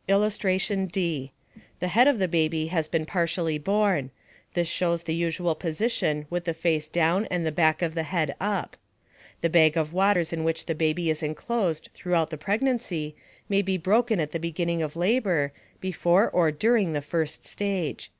][Illustration: 0.08 0.86
D. 0.86 1.30
The 1.78 1.86
head 1.86 2.08
of 2.08 2.18
the 2.18 2.26
baby 2.26 2.66
has 2.66 2.88
been 2.88 3.06
partially 3.06 3.56
born. 3.56 4.10
This 4.54 4.66
shows 4.66 5.04
the 5.04 5.14
usual 5.14 5.54
position 5.54 6.26
with 6.28 6.42
the 6.44 6.54
face 6.54 6.88
down 6.88 7.26
and 7.26 7.46
the 7.46 7.52
back 7.52 7.82
of 7.82 7.94
the 7.94 8.02
head 8.02 8.34
up. 8.40 8.76
The 9.42 9.48
bag 9.48 9.76
of 9.76 9.92
waters 9.92 10.32
in 10.32 10.42
which 10.42 10.66
the 10.66 10.74
baby 10.74 11.08
is 11.08 11.22
enclosed 11.22 11.90
throughout 11.94 12.30
the 12.30 12.36
pregnancy 12.36 13.14
may 13.48 13.58
have 13.62 13.82
broken 13.84 14.18
at 14.18 14.32
the 14.32 14.40
beginning 14.40 14.82
of 14.82 14.96
labor, 14.96 15.52
before 15.80 16.28
or 16.30 16.50
during 16.50 16.92
the 16.92 17.00
first 17.00 17.44
stage. 17.44 18.10